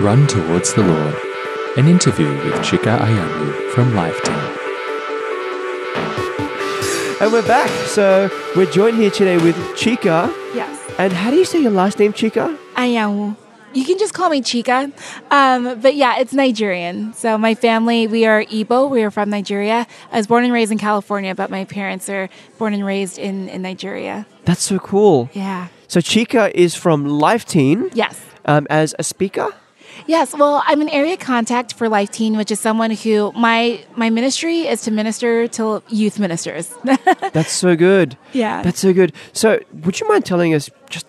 [0.00, 1.14] Run Towards the Lord,
[1.76, 4.34] an interview with Chika Anyanwu from Life Teen.
[7.20, 7.70] And we're back.
[7.86, 10.26] So we're joined here today with Chika.
[10.54, 10.78] Yes.
[10.98, 12.56] And how do you say your last name, Chika?
[12.74, 13.36] Anyanwu.
[13.74, 14.92] You can just call me Chika.
[15.30, 17.14] Um, but yeah, it's Nigerian.
[17.14, 18.90] So my family, we are Igbo.
[18.90, 19.86] We are from Nigeria.
[20.10, 23.48] I was born and raised in California, but my parents are born and raised in,
[23.48, 24.26] in Nigeria.
[24.44, 25.30] That's so cool.
[25.32, 25.68] Yeah.
[25.88, 28.20] So Chika is from Life Teen Yes.
[28.44, 29.48] Um, as a speaker.
[30.06, 34.10] Yes, well, I'm an area contact for Life Teen, which is someone who my my
[34.10, 36.74] ministry is to minister to youth ministers.
[37.32, 38.16] That's so good.
[38.32, 38.62] Yeah.
[38.62, 39.12] That's so good.
[39.32, 41.06] So would you mind telling us just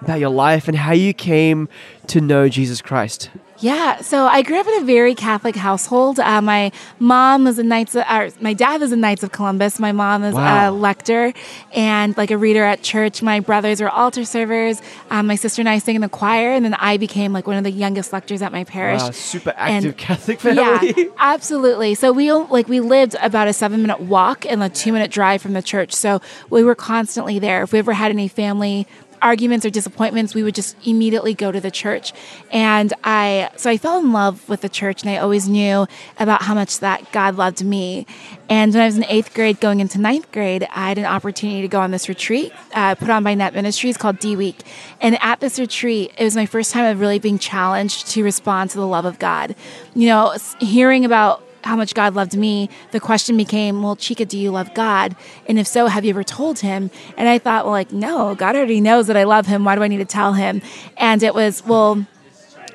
[0.00, 1.68] about your life and how you came
[2.08, 3.30] to know Jesus Christ?
[3.64, 6.20] Yeah, so I grew up in a very Catholic household.
[6.20, 9.80] Uh, my mom was a Knights, of, or my dad was a Knights of Columbus.
[9.80, 10.68] My mom is Wow.
[10.68, 11.32] a lector
[11.72, 13.22] and like a reader at church.
[13.22, 14.82] My brothers are altar servers.
[15.10, 17.56] Um, my sister and I sing in the choir, and then I became like one
[17.56, 19.00] of the youngest lectors at my parish.
[19.00, 20.92] Wow, super And- active Catholic family.
[20.94, 21.94] Yeah, absolutely.
[21.94, 25.40] So we like we lived about a seven minute walk and a two minute drive
[25.40, 25.94] from the church.
[25.94, 27.62] So we were constantly there.
[27.62, 28.86] If we ever had any family
[29.24, 32.12] arguments or disappointments, we would just immediately go to the church.
[32.52, 35.86] And I so I fell in love with the church, and I always knew
[36.20, 38.06] about how much that God loved me.
[38.48, 41.62] And when I was in eighth grade, going into ninth grade, I had an opportunity
[41.62, 44.62] to go on this retreat uh, put on by Net Ministries called D Week.
[45.00, 48.70] And at this retreat, it was my first time of really being challenged to respond
[48.70, 49.56] to the love of God.
[49.94, 54.38] You know, hearing about how much God loved me, the question became, well, Chika, do
[54.38, 55.16] you love God?
[55.46, 56.90] And if so, have you ever told him?
[57.16, 59.64] And I thought, well, like, no, God already knows that I love him.
[59.64, 60.62] Why do I need to tell him?
[60.96, 62.06] And it was, well,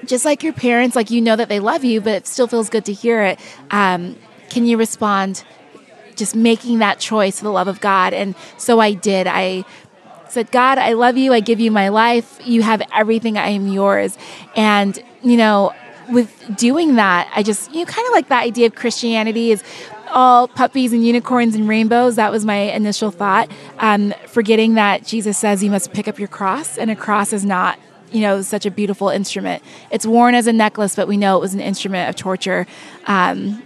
[0.05, 2.69] just like your parents, like you know that they love you, but it still feels
[2.69, 3.39] good to hear it.
[3.71, 4.15] Um,
[4.49, 5.43] can you respond
[6.15, 8.13] just making that choice for the love of God?
[8.13, 9.27] And so I did.
[9.27, 9.65] I
[10.29, 11.33] said, God, I love you.
[11.33, 12.39] I give you my life.
[12.45, 13.37] You have everything.
[13.37, 14.17] I am yours.
[14.55, 15.73] And, you know,
[16.11, 19.63] with doing that, I just, you know, kind of like that idea of Christianity is
[20.11, 22.15] all puppies and unicorns and rainbows.
[22.15, 23.49] That was my initial thought.
[23.80, 27.45] Um, forgetting that Jesus says you must pick up your cross, and a cross is
[27.45, 27.80] not
[28.11, 29.64] you know, such a beautiful instrument.
[29.92, 32.65] It's worn as a necklace, but we know it was an instrument of torture.
[33.05, 33.61] Um,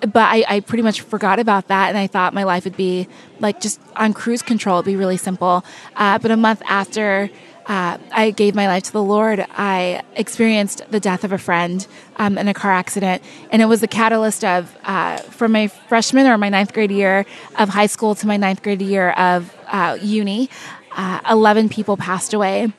[0.00, 3.08] but I, I pretty much forgot about that, and I thought my life would be
[3.40, 4.78] like just on cruise control.
[4.78, 5.64] It'd be really simple.
[5.96, 7.30] Uh, but a month after
[7.68, 11.86] uh, I gave my life to the Lord, I experienced the death of a friend
[12.16, 16.26] um, in a car accident, and it was the catalyst of uh, from my freshman
[16.26, 17.26] or my ninth grade year
[17.58, 20.48] of high school to my ninth grade year of uh, uni.
[20.92, 22.72] Uh, Eleven people passed away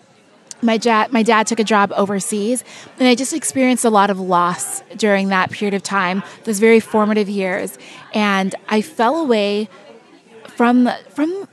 [0.62, 2.64] my dad my dad took a job overseas
[3.00, 6.80] and i just experienced a lot of loss during that period of time those very
[6.80, 7.78] formative years
[8.14, 9.70] and i fell away
[10.48, 11.48] from from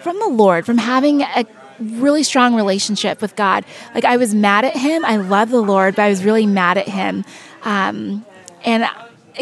[0.00, 1.44] from the lord from having a
[1.80, 3.64] really strong relationship with god.
[3.94, 5.04] Like i was mad at him.
[5.04, 7.24] I love the lord but i was really mad at him.
[7.62, 8.24] Um,
[8.64, 8.88] and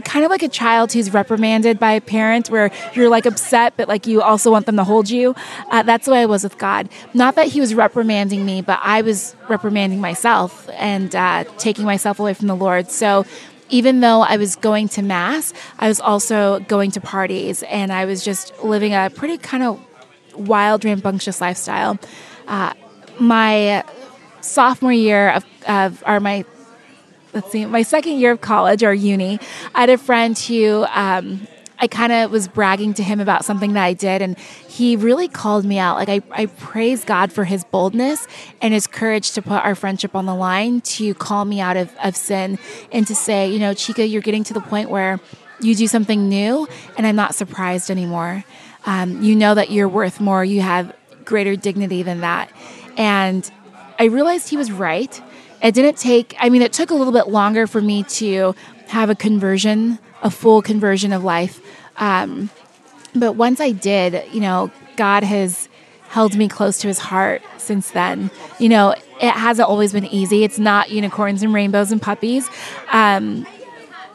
[0.05, 3.89] kind of like a child who's reprimanded by a parent where you're like upset but
[3.89, 5.35] like you also want them to hold you.
[5.71, 6.89] Uh, that's the way i was with god.
[7.15, 12.21] Not that he was reprimanding me but i was reprimanding myself and uh, taking myself
[12.21, 12.91] away from the lord.
[12.91, 13.25] So
[13.71, 18.05] even though i was going to mass i was also going to parties and i
[18.05, 19.79] was just living a pretty kind of
[20.39, 21.99] wild rambunctious lifestyle
[22.47, 22.73] uh,
[23.21, 23.85] my
[24.41, 26.45] sophomore year of, of or my
[27.35, 29.39] let's see, my second year of college or uni,
[29.75, 31.47] I had a friend who um,
[31.79, 35.29] I kind of was bragging to him about something that I did, and he really
[35.29, 35.97] called me out.
[35.97, 38.27] Like, I, I praise God for his boldness
[38.61, 41.95] and his courage to put our friendship on the line, to call me out of,
[42.03, 42.59] of sin,
[42.91, 45.21] and to say, you know, Chika, you're getting to the point where
[45.61, 46.67] you do something new,
[46.97, 48.45] and I'm not surprised anymore.
[48.87, 50.95] Um, you know that you're worth more, you have
[51.25, 52.51] greater dignity than that.
[52.97, 53.51] And
[53.99, 55.21] I realized he was right.
[55.63, 58.55] It didn't take, I mean, it took a little bit longer for me to
[58.87, 61.61] have a conversion, a full conversion of life.
[61.97, 62.51] Um,
[63.15, 65.69] but once I did, you know, God has
[66.09, 68.31] held me close to his heart since then.
[68.59, 70.45] You know, it hasn't always been easy.
[70.45, 72.49] It's not unicorns and rainbows and puppies.
[72.91, 73.47] Um,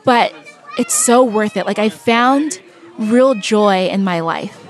[0.04, 0.34] but
[0.78, 1.66] it's so worth it.
[1.66, 2.62] Like, I found
[2.98, 4.63] real joy in my life.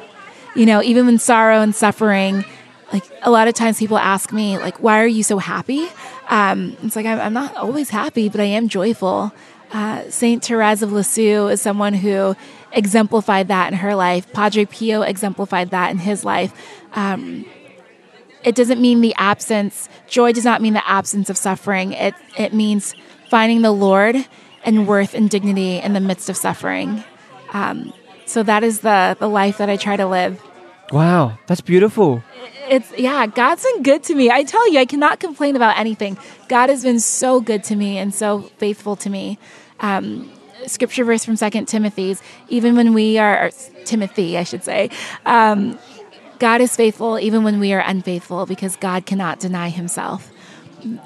[0.55, 2.45] You know, even when sorrow and suffering,
[2.91, 5.87] like a lot of times people ask me, like, why are you so happy?
[6.29, 9.33] Um, it's like, I'm, I'm not always happy, but I am joyful.
[9.71, 12.35] Uh, Saint Therese of Lisieux is someone who
[12.71, 14.31] exemplified that in her life.
[14.31, 16.53] Padre Pio exemplified that in his life.
[16.93, 17.45] Um,
[18.43, 21.93] it doesn't mean the absence, joy does not mean the absence of suffering.
[21.93, 22.93] It, it means
[23.29, 24.15] finding the Lord
[24.63, 27.03] and worth and dignity in the midst of suffering.
[27.53, 27.93] Um,
[28.33, 30.41] so that is the, the life that I try to live.
[30.91, 32.23] Wow, that's beautiful.
[32.67, 34.31] it's yeah, God's been good to me.
[34.31, 36.17] I tell you, I cannot complain about anything.
[36.47, 39.37] God has been so good to me and so faithful to me.
[39.79, 40.31] Um,
[40.65, 43.51] scripture verse from Second Timothy's, even when we are
[43.85, 44.89] Timothy, I should say.
[45.25, 45.77] Um,
[46.39, 50.31] God is faithful even when we are unfaithful because God cannot deny himself.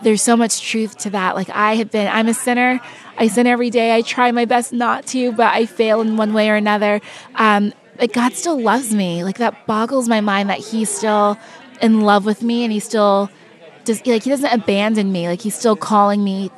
[0.02, 1.36] There's so much truth to that.
[1.36, 2.80] Like I have been, I'm a sinner.
[3.18, 3.96] I sin every day.
[3.96, 7.02] I try my best not to, but I fail in one way or another.
[7.36, 9.24] Um, but God still loves me.
[9.24, 11.38] Like that boggles my mind that He's still
[11.82, 13.30] in love with me and He still
[13.86, 15.28] does, like, He doesn't abandon me.
[15.28, 16.52] Like He's still calling me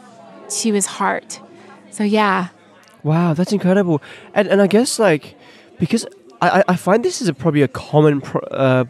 [0.50, 1.40] to His heart.
[1.92, 2.50] So yeah,
[3.04, 4.02] Wow, that's incredible.
[4.34, 5.36] And and I guess like
[5.80, 6.06] because
[6.42, 8.86] I, I- I find this is a, probably a common pro, uh,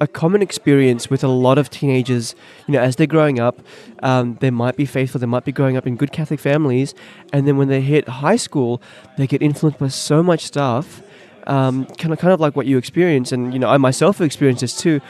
[0.00, 2.34] a common experience with a lot of teenagers.
[2.66, 3.60] You know, as they're growing up,
[4.02, 5.20] um, they might be faithful.
[5.20, 6.94] They might be growing up in good Catholic families,
[7.32, 8.80] and then when they hit high school,
[9.16, 11.02] they get influenced by so much stuff.
[11.46, 14.60] Um, kind of kind of like what you experience, and you know, I myself experienced
[14.60, 15.00] this too.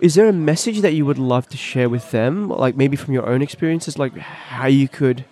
[0.00, 3.14] Is there a message that you would love to share with them, like maybe from
[3.14, 5.24] your own experiences, like how you could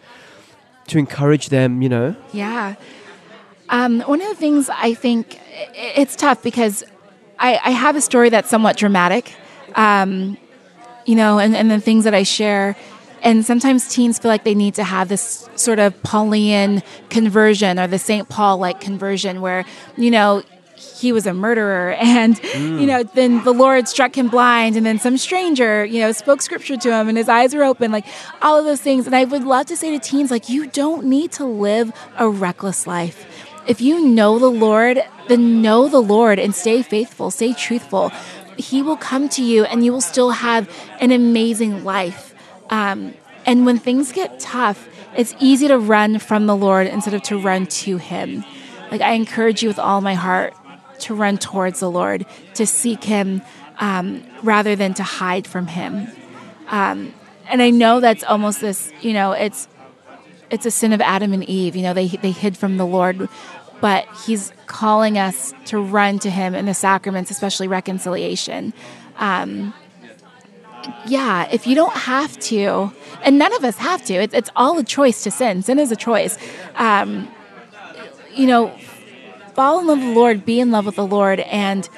[0.89, 1.83] to encourage them?
[1.83, 2.17] You know.
[2.33, 2.77] Yeah.
[3.71, 5.41] Um, one of the things I think
[5.75, 6.85] it's tough because
[7.45, 9.35] I, I have a story that's somewhat dramatic,
[9.75, 10.39] um,
[11.05, 12.75] you know, and, and the things that I share.
[13.21, 17.87] And sometimes teens feel like they need to have this sort of Pauline conversion or
[17.87, 18.31] the St.
[18.31, 19.67] Paul like conversion where,
[19.99, 20.43] you know,
[20.77, 24.99] he was a murderer and you know then the lord struck him blind and then
[24.99, 28.05] some stranger you know spoke scripture to him and his eyes were open like
[28.43, 31.07] all of those things and i would love to say to teens like you don't
[31.07, 33.25] need to live a reckless life
[33.69, 38.11] if you know the lord then know the lord and stay faithful stay truthful
[38.57, 42.35] he will come to you and you will still have an amazing life
[42.71, 43.15] um,
[43.47, 47.39] and when things get tough it's easy to run from the lord instead of to
[47.39, 48.45] run to him
[48.91, 50.55] like I encourage you with all my heart
[51.01, 53.43] to run towards the Lord, to seek Him
[53.79, 56.09] um, rather than to hide from Him.
[56.69, 57.13] Um,
[57.49, 59.69] and I know that's almost this, you know, it's
[60.51, 61.75] it's a sin of Adam and Eve.
[61.75, 63.29] You know, they they hid from the Lord,
[63.81, 68.73] but He's calling us to run to Him in the sacraments, especially reconciliation.
[69.19, 69.75] Um,
[71.07, 72.93] yeah, if you don't have to,
[73.23, 75.63] and none of us have to, it's, it's all a choice to sin.
[75.63, 76.39] Sin is a choice.
[76.77, 77.29] Um,
[78.35, 78.77] you know,
[79.55, 81.89] fall in love with the Lord, be in love with the Lord, and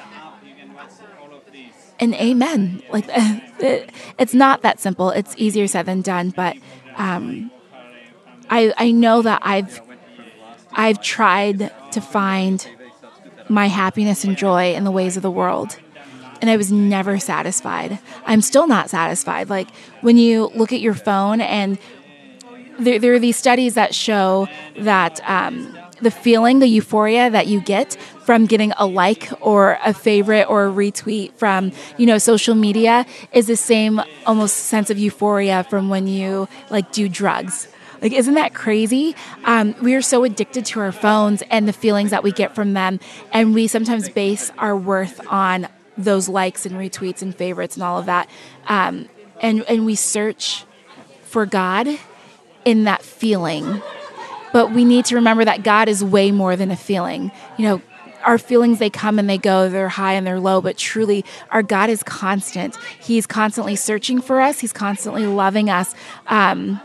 [1.99, 2.83] and amen.
[2.91, 3.89] Like it,
[4.19, 5.09] it's not that simple.
[5.09, 6.55] It's easier said than done, but
[6.95, 7.51] um,
[8.49, 9.81] I I know that I've
[10.73, 12.67] I've tried to find
[13.49, 15.77] my happiness and joy in the ways of the world.
[16.41, 17.97] And I was never satisfied.
[18.25, 19.49] I'm still not satisfied.
[19.49, 19.69] Like
[20.01, 21.79] when you look at your phone, and
[22.79, 24.47] there, there are these studies that show
[24.79, 29.93] that um, the feeling, the euphoria that you get from getting a like or a
[29.93, 34.99] favorite or a retweet from you know social media is the same almost sense of
[34.99, 37.67] euphoria from when you like do drugs
[38.01, 39.15] like isn't that crazy
[39.45, 42.73] um, we are so addicted to our phones and the feelings that we get from
[42.73, 42.99] them
[43.31, 45.67] and we sometimes base our worth on
[45.97, 48.29] those likes and retweets and favorites and all of that
[48.67, 49.07] um,
[49.41, 50.65] and and we search
[51.23, 51.87] for god
[52.65, 53.81] in that feeling
[54.57, 57.31] but we need to remember that God is way more than a feeling.
[57.57, 57.81] You know,
[58.23, 61.61] our feelings they come and they go, they're high and they're low, but truly our
[61.63, 62.75] God is constant.
[62.99, 65.93] He's constantly searching for us, He's constantly loving us.
[66.27, 66.81] Um,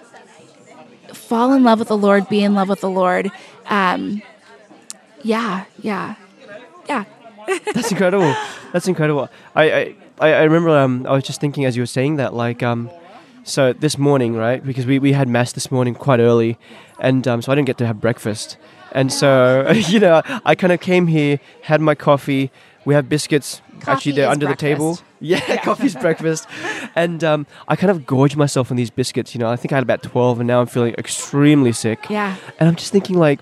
[1.17, 3.31] fall in love with the Lord, be in love with the Lord.
[3.66, 4.23] Um,
[5.23, 6.16] yeah, yeah,
[6.88, 7.04] yeah.
[7.75, 8.35] That's incredible.
[8.73, 9.28] That's incredible.
[9.54, 12.62] I I, I remember um, I was just thinking as you were saying that like
[12.62, 12.90] um,
[13.45, 16.59] so this morning right because we, we had mass this morning quite early,
[17.00, 18.57] and um, so I didn't get to have breakfast,
[18.92, 22.50] and so you know I kind of came here, had my coffee.
[22.85, 24.99] We have biscuits actually Coffee they're is under the table.
[25.23, 25.49] Breakfast.
[25.49, 26.47] Yeah, coffee's breakfast,
[26.95, 29.35] and um, I kind of gorge myself on these biscuits.
[29.35, 32.07] You know, I think I had about twelve, and now I'm feeling extremely sick.
[32.11, 32.37] Yeah.
[32.59, 33.41] And I'm just thinking, like,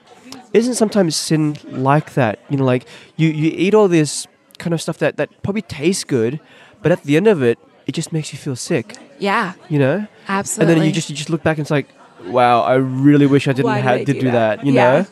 [0.53, 2.39] isn't sometimes sin like that?
[2.51, 4.27] You know, like you, you eat all this
[4.59, 6.39] kind of stuff that, that probably tastes good,
[6.83, 8.97] but at the end of it, it just makes you feel sick.
[9.19, 10.73] Yeah, You know, absolutely.
[10.75, 11.89] and then you just you just look back and it's like,
[12.27, 14.59] wow, I really wish I didn't Why did have to do do that.
[14.59, 14.67] that?
[14.67, 15.01] You Yeah.
[15.01, 15.07] know.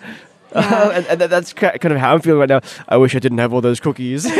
[0.54, 0.90] Yeah.
[0.94, 2.60] and, and that's kind of how I'm feeling right now.
[2.88, 4.26] I wish I didn't have all those cookies.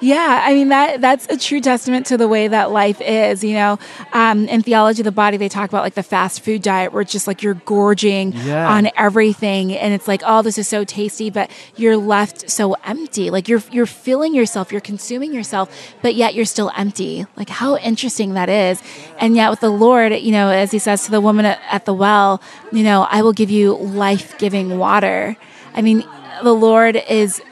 [0.00, 3.44] Yeah, I mean that that's a true testament to the way that life is.
[3.44, 3.78] You know,
[4.12, 7.02] um, in theology of the body, they talk about like the fast food diet, where
[7.02, 8.68] it's just like you're gorging Yeah.
[8.72, 13.30] on everything, and it's like, oh, this is so tasty, but you're left so empty.
[13.30, 15.70] Like you're you're filling yourself, you're consuming yourself,
[16.02, 17.24] but yet you're still empty.
[17.36, 18.82] Like how interesting that is.
[19.20, 21.84] And yet with the Lord, you know, as He says to the woman at, at
[21.84, 22.42] the well,
[22.72, 25.36] you know, I will give you life giving water.
[25.74, 26.04] I mean,
[26.42, 27.42] the Lord is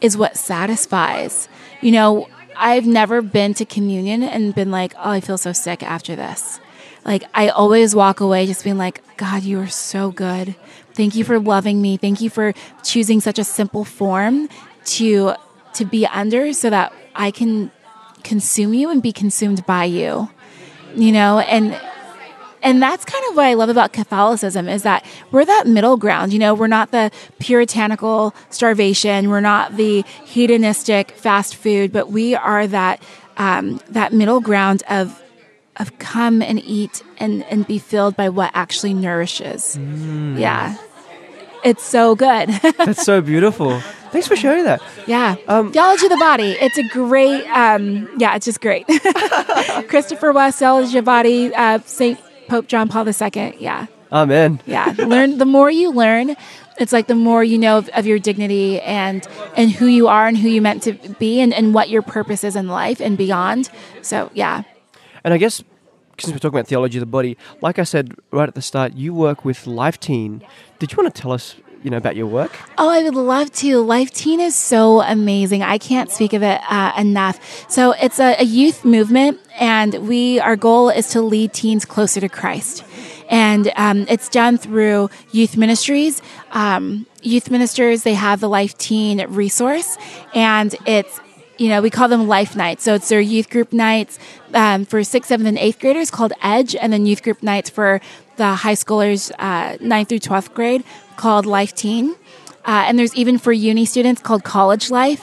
[0.00, 1.48] is what satisfies.
[1.80, 5.82] You know, I've never been to communion and been like, oh, I feel so sick
[5.82, 6.58] after this.
[7.04, 10.54] Like, I always walk away just being like, God, you are so good.
[10.94, 11.96] Thank you for loving me.
[11.96, 14.48] Thank you for choosing such a simple form
[14.96, 15.34] to
[15.74, 17.70] to be under so that I can
[18.24, 20.28] consume you and be consumed by you.
[20.96, 21.80] You know, and
[22.62, 26.32] and that's kind of what I love about Catholicism is that we're that middle ground.
[26.32, 32.34] You know, we're not the puritanical starvation, we're not the hedonistic fast food, but we
[32.34, 33.02] are that
[33.36, 35.22] um, that middle ground of
[35.76, 39.78] of come and eat and and be filled by what actually nourishes.
[39.78, 40.76] Yeah,
[41.64, 42.48] it's so good.
[42.78, 43.80] That's so beautiful.
[44.10, 44.82] Thanks for sharing that.
[45.06, 45.36] Yeah.
[45.46, 46.56] Um, Theology of the Body.
[46.60, 48.84] It's a great, um, yeah, it's just great.
[49.88, 52.18] Christopher West, Theology of the Body, uh, St.
[52.50, 53.54] Pope John Paul II.
[53.58, 53.86] Yeah.
[54.12, 54.60] Amen.
[54.66, 54.92] Yeah.
[54.98, 56.34] learn, the more you learn,
[56.78, 59.24] it's like the more you know of, of your dignity and
[59.56, 62.42] and who you are and who you meant to be and, and what your purpose
[62.42, 63.70] is in life and beyond.
[64.02, 64.64] So, yeah.
[65.22, 65.62] And I guess
[66.18, 68.94] since we're talking about theology of the body, like I said right at the start,
[68.94, 70.42] you work with Life Teen.
[70.80, 72.52] Did you want to tell us, you know, about your work?
[72.78, 73.80] Oh, I would love to.
[73.80, 75.62] Life Teen is so amazing.
[75.62, 77.70] I can't speak of it uh, enough.
[77.70, 82.20] So it's a, a youth movement, and we our goal is to lead teens closer
[82.20, 82.84] to Christ.
[83.30, 86.20] And um, it's done through youth ministries.
[86.50, 89.96] Um, youth ministers they have the Life Teen resource,
[90.34, 91.20] and it's
[91.60, 92.82] you know, we call them life nights.
[92.84, 94.18] So it's their youth group nights
[94.54, 98.00] um, for sixth, seventh, and eighth graders called Edge, and then youth group nights for
[98.36, 100.82] the high schoolers, uh, ninth through 12th grade,
[101.16, 102.16] called Life Teen.
[102.64, 105.22] Uh, and there's even for uni students called College Life.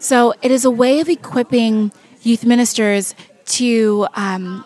[0.00, 3.14] So it is a way of equipping youth ministers
[3.46, 4.64] to um,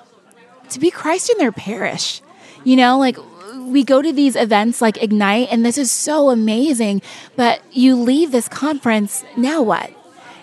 [0.71, 2.23] to be Christ in their parish.
[2.65, 3.19] You know, like
[3.59, 7.03] we go to these events like Ignite, and this is so amazing.
[7.37, 10.00] But you leave this conference, now what?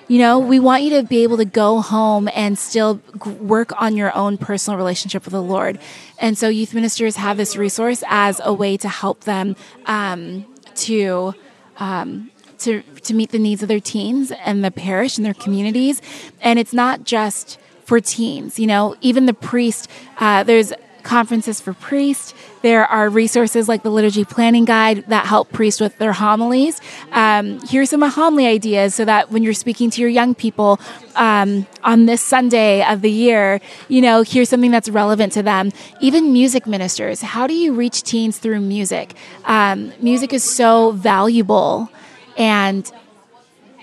[0.07, 3.97] You know, we want you to be able to go home and still work on
[3.97, 5.79] your own personal relationship with the Lord.
[6.17, 10.45] And so, youth ministers have this resource as a way to help them um,
[10.75, 11.33] to.
[11.77, 16.01] Um, to, to meet the needs of their teens and the parish and their communities.
[16.41, 19.87] And it's not just for teens, you know, even the priest,
[20.19, 20.73] uh, there's
[21.03, 22.33] conferences for priests.
[22.61, 26.81] There are resources like the Liturgy Planning Guide that help priests with their homilies.
[27.11, 30.79] Um, here's some homily ideas so that when you're speaking to your young people
[31.15, 35.71] um, on this Sunday of the year, you know, here's something that's relevant to them.
[36.01, 39.13] Even music ministers, how do you reach teens through music?
[39.45, 41.89] Um, music is so valuable.
[42.37, 42.91] And,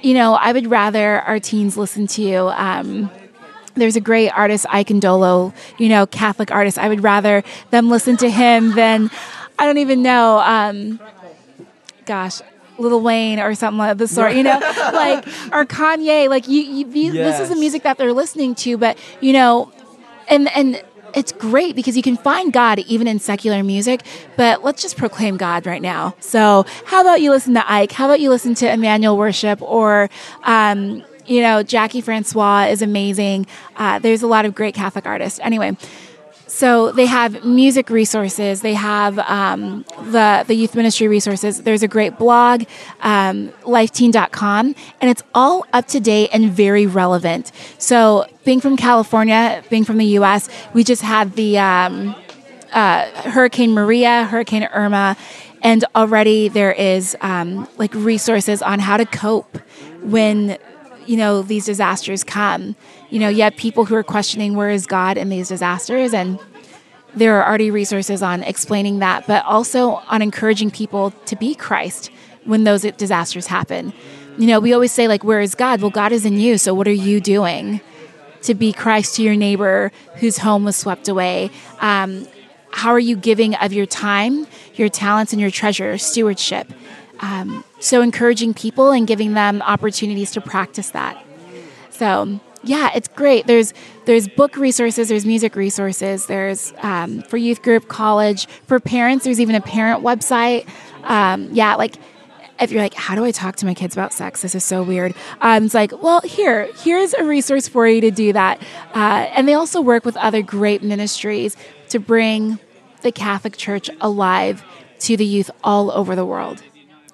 [0.02, 2.52] you know, I would rather our teens listen to.
[3.74, 6.78] There's a great artist, Ike Ndolo, you know, Catholic artist.
[6.78, 9.10] I would rather them listen to him than,
[9.58, 11.00] I don't even know, um,
[12.06, 12.40] gosh,
[12.78, 14.58] Lil Wayne or something of the sort, you know,
[14.92, 16.28] like, or Kanye.
[16.28, 19.72] Like, you, you, you this is the music that they're listening to, but, you know,
[20.28, 20.82] and, and,
[21.14, 24.02] it's great because you can find God even in secular music,
[24.36, 26.16] but let's just proclaim God right now.
[26.18, 27.92] So, how about you listen to Ike?
[27.92, 30.10] How about you listen to Emmanuel Worship or,
[30.42, 33.46] um, you know, Jackie Francois is amazing.
[33.76, 35.40] Uh, there's a lot of great Catholic artists.
[35.42, 35.76] Anyway,
[36.46, 38.60] so they have music resources.
[38.60, 41.62] They have um, the the youth ministry resources.
[41.62, 42.64] There's a great blog,
[43.00, 47.50] um, lifeteen.com, and it's all up to date and very relevant.
[47.78, 52.14] So, being from California, being from the U.S., we just had the um,
[52.72, 55.16] uh, Hurricane Maria, Hurricane Irma,
[55.62, 59.58] and already there is um, like resources on how to cope
[60.02, 60.58] when
[61.06, 62.76] you know these disasters come.
[63.10, 66.38] You know, yet people who are questioning where is God in these disasters, and
[67.14, 72.10] there are already resources on explaining that, but also on encouraging people to be Christ
[72.44, 73.92] when those disasters happen.
[74.36, 76.58] You know, we always say like, "Where is God?" Well, God is in you.
[76.58, 77.80] So what are you doing?
[78.44, 81.50] to be Christ to your neighbor whose home was swept away?
[81.80, 82.28] Um,
[82.70, 86.70] how are you giving of your time, your talents, and your treasure, stewardship?
[87.20, 91.22] Um, so, encouraging people and giving them opportunities to practice that.
[91.90, 93.46] So, yeah, it's great.
[93.46, 93.74] There's
[94.06, 99.24] there's book resources, there's music resources, there's um, for youth group, college, for parents.
[99.24, 100.66] There's even a parent website.
[101.02, 101.96] Um, yeah, like
[102.58, 104.40] if you're like, how do I talk to my kids about sex?
[104.40, 105.14] This is so weird.
[105.42, 108.62] Um, it's like, well, here, here's a resource for you to do that.
[108.94, 111.56] Uh, and they also work with other great ministries
[111.90, 112.58] to bring
[113.02, 114.64] the Catholic Church alive
[115.00, 116.62] to the youth all over the world.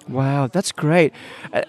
[0.07, 1.13] Wow, that's great.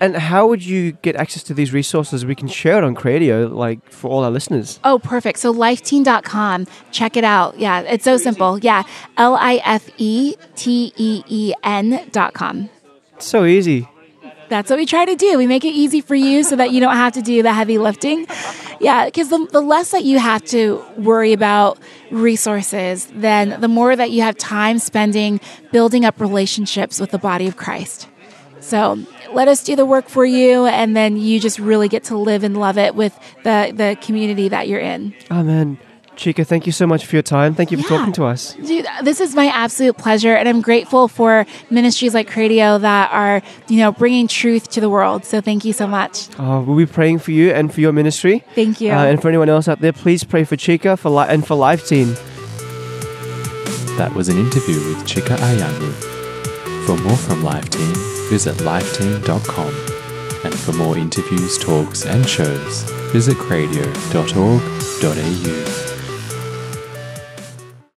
[0.00, 2.24] And how would you get access to these resources?
[2.24, 4.80] We can share it on Cradio, like for all our listeners.
[4.84, 5.38] Oh, perfect.
[5.38, 6.66] So lifeteen.com.
[6.90, 7.58] Check it out.
[7.58, 8.58] Yeah, it's so simple.
[8.58, 8.82] Yeah.
[9.16, 12.70] L I F E T E E N dot com.
[13.18, 13.88] So easy.
[14.48, 15.38] That's what we try to do.
[15.38, 17.78] We make it easy for you so that you don't have to do the heavy
[17.78, 18.26] lifting.
[18.80, 21.78] Yeah, because the, the less that you have to worry about
[22.10, 27.46] resources, then the more that you have time spending building up relationships with the body
[27.46, 28.08] of Christ.
[28.62, 28.98] So
[29.32, 32.44] let us do the work for you, and then you just really get to live
[32.44, 35.14] and love it with the, the community that you're in.
[35.30, 35.78] Amen.
[36.14, 37.54] Chika, thank you so much for your time.
[37.54, 37.98] Thank you for Yeah.
[37.98, 38.52] talking to us.
[38.54, 43.40] Dude, this is my absolute pleasure, and I'm grateful for ministries like Cradio that are,
[43.68, 45.24] you know, bringing truth to the world.
[45.24, 46.28] So thank you so much.
[46.38, 48.44] Uh, we'll be praying for you and for your ministry.
[48.54, 48.92] Thank you.
[48.92, 51.54] Uh, and for anyone else out there, please pray for Chika for li- and for
[51.54, 52.14] Life Teen.
[53.96, 55.92] That was an interview with Chika Anyanwu.
[56.86, 57.94] For more from Life Teen,
[58.32, 59.74] visit lifeteen.com.
[60.42, 65.91] And for more interviews, talks, and shows, visit cradio.org.au.